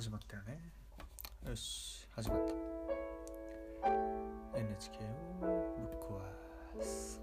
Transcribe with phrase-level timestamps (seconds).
[0.00, 0.58] 始まったよね。
[1.46, 2.54] よし始まった。
[4.58, 4.98] NHK
[5.42, 5.88] をぶっ
[6.80, 7.20] 壊す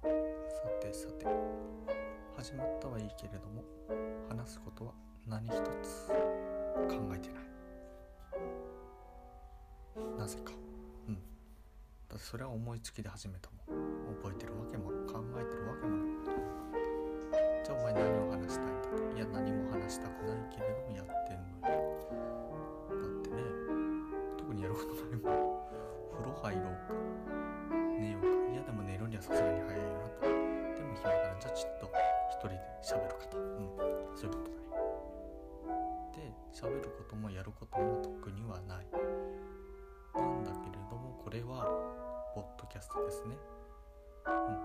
[0.00, 1.26] さてさて
[2.36, 3.64] 始まったはいいけれども
[4.28, 4.92] 話すことは
[5.26, 5.52] 何一
[5.82, 6.14] つ考
[7.12, 7.44] えてない。
[10.16, 10.52] なぜか。
[11.08, 11.14] うん。
[11.16, 11.20] だ
[12.14, 14.14] ってそれは思いつきで始めたもん。
[14.22, 16.08] 覚えてるわけも考えてるわけもない。
[17.64, 21.17] じゃあお前何を話したいんだいや何も話したくないけれどもやっ
[26.48, 26.94] 入ろうか。
[28.00, 28.28] 寝ようか。
[28.52, 30.28] いやでも寝るにはさすがに早いなとで
[30.82, 31.92] も暇だなじゃあちょっと
[32.32, 33.36] 一人で喋るかと。
[33.36, 33.76] うん。
[34.16, 34.64] そういうことだね。
[36.16, 38.86] で喋ることもやることも特にはない。
[40.14, 41.68] なんだけれどもこれは
[42.34, 43.36] ポッドキャストですね。
[44.26, 44.58] うん。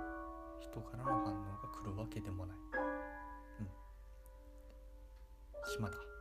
[0.62, 2.58] 人からの反応が来るわけでもない。
[3.60, 3.68] うん。
[5.66, 6.12] 暇だ。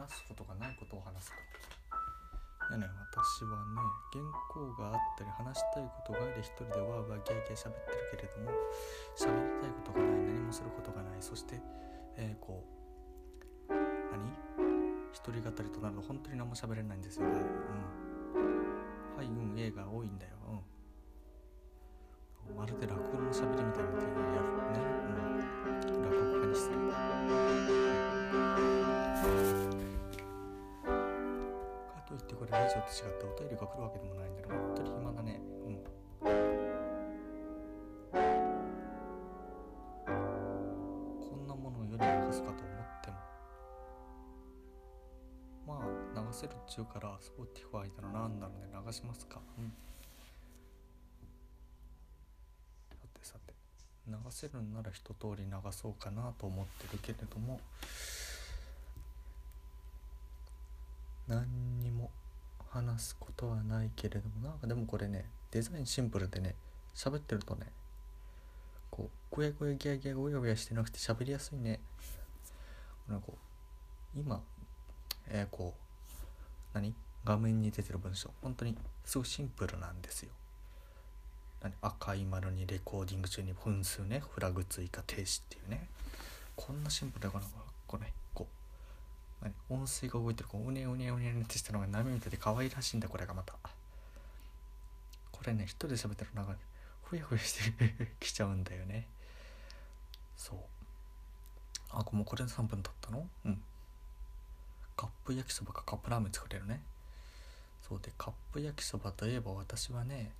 [0.00, 1.36] 話すことがないことを話すか。
[2.70, 3.82] いやね私はね
[4.14, 8.50] 原稿があったり話したいことがあり一人でわーわーギャーギャー喋ってるけれども
[9.18, 11.20] 喋りたいことがない何もすることがない。
[11.20, 11.60] そして、
[12.16, 12.64] えー、こ
[13.68, 14.32] う何？
[15.12, 17.26] 一人語りとなると本当に何も喋れないんですよ。
[17.26, 17.32] うん。
[17.34, 20.32] はいうん映画多いんだよ。
[22.48, 22.56] うん。
[22.56, 23.90] まるで落語の喋りみたいな
[32.50, 35.40] ラジオと違ってお便りが来るわけでもないんだけど本当に暇だね。
[35.66, 35.78] うん。
[41.28, 41.98] こんなものを世に流
[42.32, 43.16] すかと思っても
[45.64, 49.40] まあ流せるっちゅうから Spotify だのなんだろうね流しますか。
[49.56, 49.72] うん。
[52.90, 53.54] さてさて
[54.08, 57.60] 流せるんなら一通り流そうかなと思ってるけれども
[61.28, 62.10] 何にも
[62.70, 66.54] 話すことはないけれどもなんかでもこれねデザインシンプルでね
[66.94, 67.66] 喋ってるとね
[68.90, 71.80] こうゴヤゴヤギャギャゴヤゴヤしてなくて喋りやすいね。
[73.08, 73.34] なんかこ
[74.16, 74.40] う今
[75.28, 76.94] えー、こう何？
[77.24, 78.30] 画面に出てる文章。
[78.42, 80.30] 本当にすごいシンプルなんですよ。
[81.62, 81.72] 何？
[81.82, 85.88] 赤い丸にレコーディング中に分数ねフラグ追加停止っていうね。
[86.56, 87.44] こんなシンプルだから
[87.86, 88.54] こうねこう
[89.68, 90.48] 音声が動いてる。
[90.48, 93.54] こううねうねうねうねってしたのが波みたいで可愛らしいんだこれがまた。
[95.32, 96.58] これね一人で喋ってる中で
[97.04, 97.72] ふやふやして
[98.20, 99.06] きちゃうんだよね。
[100.36, 100.58] そう。
[101.90, 103.26] あもうこれで3分経ったの？
[103.46, 103.62] うん。
[104.96, 106.82] カップ焼きそばかカップラーメン作れるね。
[107.80, 108.00] そう。
[108.02, 110.32] でカップ焼きそばといえば私はね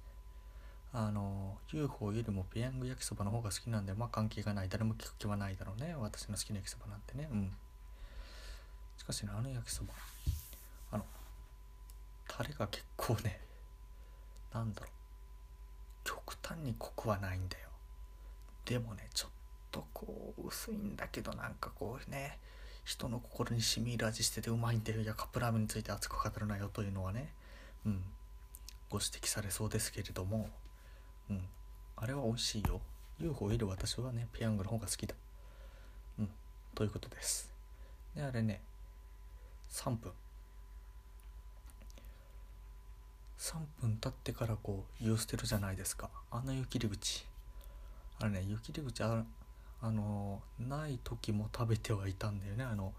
[0.93, 4.69] あの UFO よりもペヤング焼きそばの方が好きなんでまあ関係がない。
[4.69, 5.95] 誰も聞く気はないだろうね。
[5.99, 7.29] 私の好きな焼きそばなんてね。
[7.33, 7.53] うん。
[9.11, 9.93] かしねあの焼きそば。
[10.93, 11.05] あの
[12.29, 13.41] タレが結構ね
[14.55, 14.91] なんだろう。
[16.05, 17.69] 極端に濃くはないんだよ。
[18.65, 19.31] でもねちょっ
[19.71, 22.39] とこう薄いんだけどなんかこうね
[22.85, 25.01] 人の心に染み入る味しててうまいんだよ。
[25.01, 27.33] いやカップラーメンについて熱く語るなよというのはね。
[27.85, 28.03] うん。
[28.89, 30.49] ご指摘されそうですけれども。
[31.29, 31.43] うん。
[31.97, 32.81] あれは美味しいよ。
[33.19, 35.15] UFO より私はねペヤングの方が好きだ。
[36.19, 36.31] うん。
[36.75, 37.53] ということです。
[38.15, 38.61] であれね
[39.71, 40.13] 3分。
[43.39, 46.11] 3分経ってからこう湯を捨てるじゃないですか。
[46.31, 47.27] あの湯切り口。
[48.19, 49.25] あれね湯切り口あ
[49.81, 52.65] あのない時も食べてはいたんだよね。
[52.65, 52.93] あの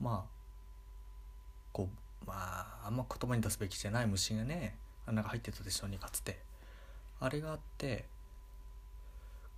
[0.00, 0.30] まあ
[1.72, 1.88] こ
[2.22, 2.34] うま
[2.84, 4.76] ああんま言葉に出すべきじゃない虫がね
[5.06, 6.38] 穴が入ってたでしょうにかつて。
[7.20, 8.04] あれがあって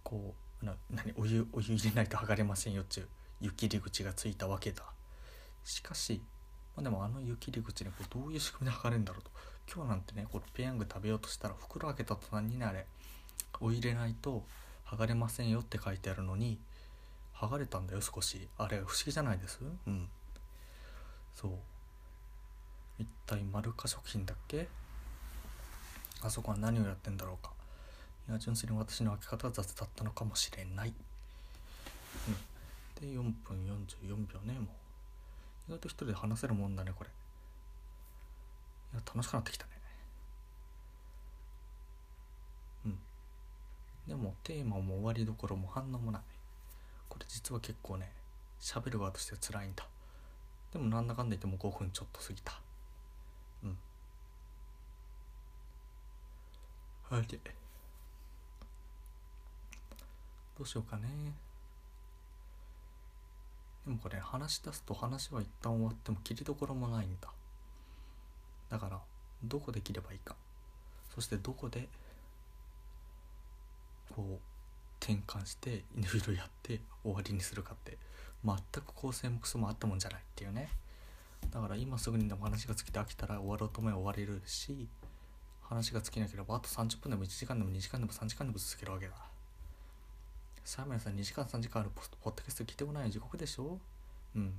[0.05, 3.09] こうな何お湯お湯入れないと剥がれませんよっちゅう
[3.41, 4.85] 湯切り口がついたわけだ。
[5.65, 6.23] しかし、
[6.77, 9.31] まあ、でもあの湯切り口にこうどういう仕組みで剥がれるんだろうと。
[9.75, 12.87] 今日なんてねこれペヤング食べようとしたら袋開けた途端にねあれ
[13.61, 14.45] お入れないと
[14.87, 16.59] 剥がれませんよって書いてあるのに
[17.35, 18.47] 剥がれたんだよ少し。
[18.59, 19.59] あれ不思議じゃないです？
[19.87, 20.09] うん。
[21.35, 21.53] そう。
[22.99, 24.69] 一体マルカ食品だっけ？
[26.23, 27.53] あそこは何をやってんだろうか。
[28.29, 30.93] いや純粋に私の開け方は雑だったのかもしれない、
[32.99, 33.57] うん、で4分
[34.03, 34.86] 44秒ねもう。
[35.69, 37.11] 意外と一人で話せるもんだねこれ。
[38.93, 39.71] いや楽しくなってきたね。
[42.87, 42.99] うん。
[44.07, 46.23] でもテーマも終わりどころも反応もない。
[47.09, 48.13] これ実は結構ね
[48.61, 49.87] 喋る側として辛いんだ。
[50.73, 52.61] でもなんだかんだ言っても5分ちょっと過ぎた。
[53.65, 53.79] うん。
[57.11, 57.27] はい。
[57.27, 57.39] で
[60.59, 61.09] どうしようかね。
[63.87, 67.29] でもこれ話し出すと話は一旦終わっても切りどころもないんだ。
[68.69, 69.01] だから
[69.45, 70.37] どこで切ればいいか。
[71.15, 71.89] そしてどこで
[74.15, 74.39] こう
[75.01, 77.97] 転換していろいろやって終わりにするかって。
[78.45, 80.69] 全く構成もクソもあったもんじゃないっていうね。
[81.51, 84.89] だから今すぐにでも話が尽きて飽きたら終わろうと思えば終われるし
[85.63, 89.15] 話が尽きなければあと30分でも1時間でも2時間でも3時間でも続けるわけだ。
[90.67, 93.79] サーメンさん2時間3時間あるポッドキャスト聞いてもない時刻でしょ？
[94.35, 94.53] うん。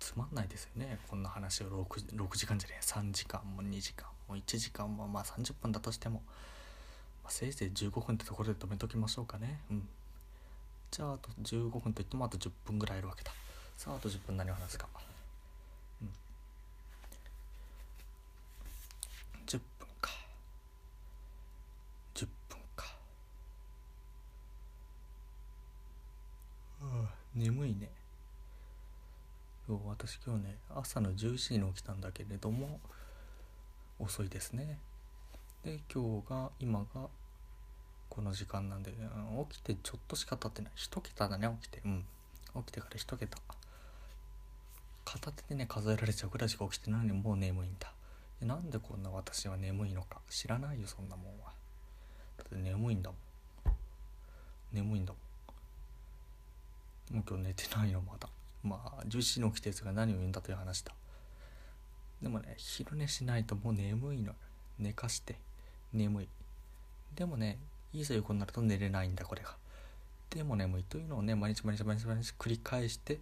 [0.00, 0.98] つまんないですよね。
[1.08, 4.36] こんな話を 6, 6時間じゃねえ3時間も2時間も。
[4.36, 6.20] 1時間もまあ30分だとしても、
[7.22, 9.60] まあ、せいぜい15分ってところで止めときましょうかね。
[9.70, 9.88] うん。
[10.90, 13.30] じゃああと15分といってもあと10分ぐらいいるわけだ。
[13.76, 14.88] さああと10分何を話すか
[16.02, 16.08] うん
[19.46, 20.10] 10分か
[22.14, 22.96] 10分か
[26.82, 27.88] ああ眠いね
[29.66, 32.80] 今日私今日ね朝の11時に起きたんだけれども
[33.98, 34.78] 遅いですね。
[35.62, 37.08] で今日が今が
[38.08, 40.72] この時間なんで、うん、起きてちょっとしか経ってない。
[40.76, 41.82] 1桁だね起きて。
[41.84, 42.04] うん。
[42.56, 43.38] 起きてから1桁。
[45.04, 47.92] 片手でね数えられちゃうぐらいしか起きてないのにもう眠いんだ。
[48.40, 50.20] でなんでこんな私は眠いのか。
[50.30, 51.52] 知らないよそんなもんは。
[52.38, 53.18] だって眠いんだもん。
[54.72, 55.18] 眠いんだも
[57.12, 57.16] ん。
[57.16, 58.28] もう今日寝てないよまだ。
[58.62, 60.92] まあ11時に起きたやつが何を言うんだという話だ。
[62.22, 64.32] でもね昼寝しないともう眠いの
[64.78, 65.36] 寝かして
[65.92, 66.28] 眠い。
[67.14, 67.58] でもね
[67.92, 69.56] いざ横になると寝れないんだこれが。
[70.30, 70.84] でも眠い。
[70.84, 73.18] というのをね毎日毎日毎日毎日繰り返して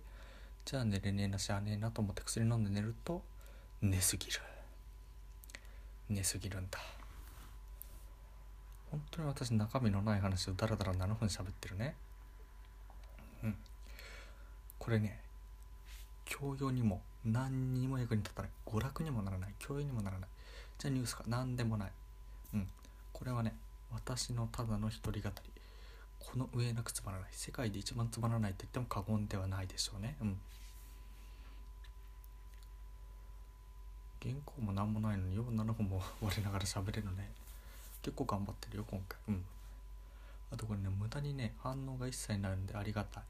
[0.64, 3.22] じゃあ寝れねえなしゃあねえなと思って薬飲んで寝ると
[3.80, 4.40] 寝すぎる。
[6.10, 6.78] 寝すぎるんだ。
[8.90, 11.94] 本当に私中身のない話をダラダラ7分喋ってるね。
[13.42, 13.56] うん。
[14.78, 15.20] これね
[16.30, 18.50] 教養にも何にも役に立たない。
[18.64, 19.54] 娯楽にもならない。
[19.58, 20.28] 教養にもならない。
[20.78, 21.24] じゃあニュースか。
[21.26, 21.90] 何でもない。
[22.54, 22.68] うん。
[23.12, 23.54] これはね
[23.92, 25.22] 私のただの一人語り。
[26.20, 27.28] この上なくつまらない。
[27.32, 30.16] 世界で一番つまらないと言っても過言ではないでしょうね。
[30.22, 30.38] うん。
[34.22, 37.30] 原稿も何もないのによう7本も我ながら喋れるね。
[38.02, 39.18] 結構頑張ってるよ今回。
[39.28, 39.44] うん。
[40.52, 43.22] あとこれね無駄にね反応が一切ないのでありがたい。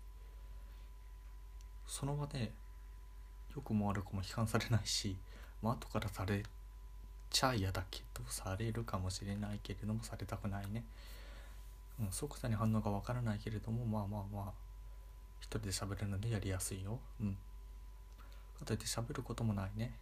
[1.86, 2.52] その場で
[3.54, 5.16] 良くも悪くも批判されないし、
[5.62, 6.42] まあ後からされ
[7.30, 10.84] ちゃ嫌だけどされるかもしれないけれどもされたくないね、
[12.00, 14.52] うん、即座に反応がわからないけれどもまあまあまあ
[15.40, 16.98] 一人で喋るのでやりやすいよ。
[17.20, 17.36] うん。
[18.58, 19.94] かといって喋ることもないね。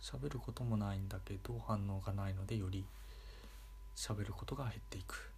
[0.00, 2.84] 喋ることもないんだけど反応がないのでより
[3.96, 5.30] 喋ることが減っていく。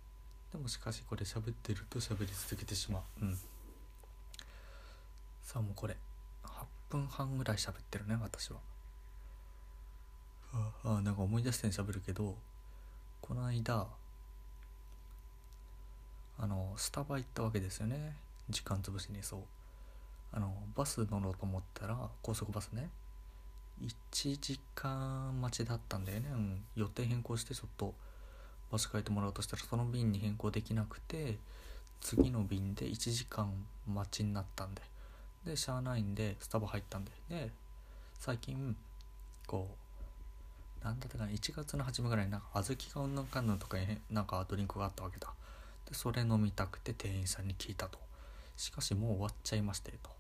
[0.53, 3.03] でもしかしこれ喋ってると喋り続けてしまう。
[3.23, 3.39] うん。
[5.49, 5.97] さあもうこれ。
[6.45, 8.59] 8分半ぐらい喋ってるね私は。
[10.53, 12.37] ああなんか思い出してん喋るけど
[13.23, 13.87] この間
[16.39, 18.15] あのスタバ行ったわけですよね。
[18.51, 19.41] 時間潰しにそう。
[20.33, 22.91] あのバス乗ろうと思ったら高速バスね。
[23.81, 27.95] 1時間待ちだったんだよね、うん、予定変更してちょっと
[28.71, 31.39] バス変えてもらおうとしたらその便に変更できなくて
[32.01, 33.51] 次の便で1時間
[33.87, 34.83] 待ちになったんで
[35.49, 37.11] でしゃあないんでスタバ入ったんで。
[37.29, 37.51] で
[38.19, 38.77] 最近
[39.47, 39.69] こ
[40.83, 43.77] うなんだったかな1月の初めぐらいになんか小豆がうんぬんかんぬんとか
[44.11, 45.33] なんかドリンクがあったわけだ。
[45.89, 47.99] でそれ飲みたくて店員さんに聞いたと。
[48.57, 50.11] しかしもう終わっちゃいましてと。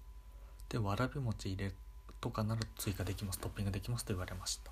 [0.69, 1.73] でわらび餅入れ
[2.21, 4.71] とかなら追加できますトッピングできますと言われました。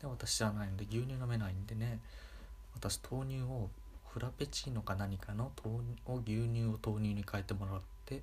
[0.00, 2.00] で私じゃないので牛乳飲めないんでね。
[2.74, 3.70] 私豆乳を
[4.08, 8.22] フラペチーノか何かの豆を牛乳を豆乳に変えてもらって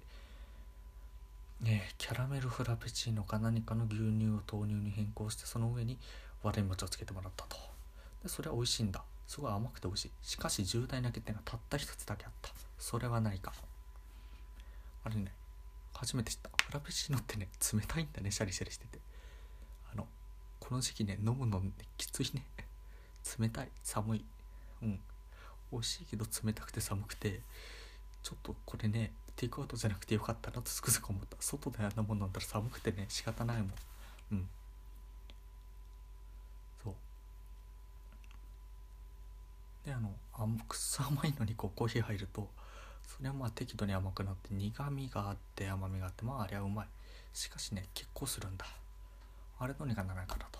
[1.61, 5.97] ねキャラメルフラペチーノか何かの牛乳を豆乳に変更してその上に
[6.43, 7.57] 割れ餅をつけてもらったと。
[8.23, 9.03] でそれは美味しいんだ。
[9.27, 10.11] すごい甘くて美味しい。
[10.21, 12.49] しかし重大な欠点がたった一つだけあった。
[12.77, 13.53] それは何か。
[15.03, 15.31] あれね
[15.93, 16.49] 初めて知った。
[16.65, 18.99] フラペチーノってね冷たいんだねシャリシャリしてて。
[19.93, 20.07] あの
[20.59, 22.45] この時期ね飲むの、ね、きついね。
[23.39, 24.25] 冷たい寒い。
[24.81, 24.99] うん。
[25.71, 27.41] 美味しいけど冷たくて寒くて
[28.23, 31.35] ちょっとこれねテイクアウトじゃなくてよかったなとつくづく思った。
[31.39, 33.71] 外であんなもん飲んだら寒くてね仕方ないもん。
[34.33, 34.47] うん。
[36.83, 36.93] そう。
[39.83, 42.47] であのあく甘いのにこうコーヒー入ると
[43.07, 46.87] それはまあ適度に甘くなって苦みがあって甘みがあってまああれはうまい。
[47.33, 48.67] しかしね結構するんだ。
[49.57, 50.59] あれどうにかならないかなと。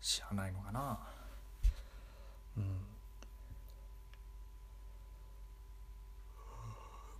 [0.00, 0.98] 知らないのかな。
[2.56, 2.64] うん。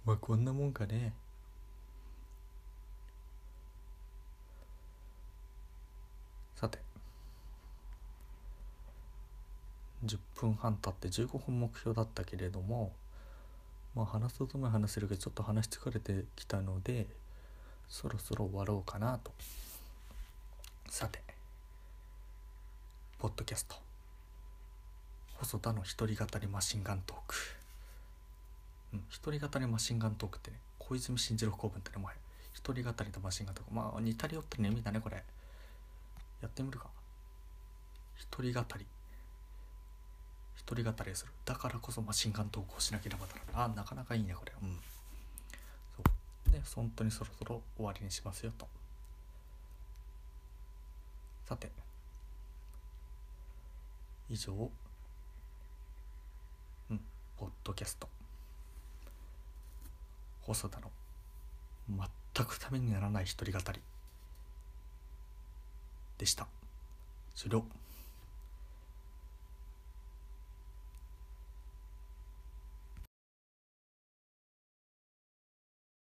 [0.08, 1.12] まあこんなもんかね。
[6.56, 6.78] さて。
[10.06, 12.92] 10分半経って15分目標だったけれども
[13.94, 17.06] まあ話すとも話せるけどちょっと話し疲れてきたので
[17.86, 19.30] そろそろ終わろうかなと。
[20.88, 21.20] さて。
[23.18, 23.76] ポッドキャスト。
[25.34, 27.57] 細田の一人語りマシンガントーク。
[28.92, 29.04] うん。
[29.09, 32.14] 一人語りマシンガントークってね小泉進次郎公文って名前。
[32.54, 33.75] 一人語りとマシンガントーク。
[33.75, 35.23] まあ似たり寄ったりの意味だねこれ。
[36.40, 36.88] やってみるか。
[38.16, 38.87] 一人語り。
[40.57, 41.33] 一人語りする。
[41.45, 43.73] だからこそマシンガントークをしなければならない。
[43.73, 44.52] あなかなかいいねこれ。
[44.61, 44.78] うん。
[45.97, 46.02] そ
[46.49, 46.50] う。
[46.52, 48.66] で本当にそろそろ終わりにしますよと。
[51.47, 51.71] さて。
[54.28, 54.52] 以上。
[56.90, 57.00] うん。
[57.38, 58.09] ポッドキャスト。
[60.49, 60.90] 細田の
[62.35, 63.81] 全くためにならない一人語り
[66.17, 66.47] でした。
[67.35, 67.64] 終了。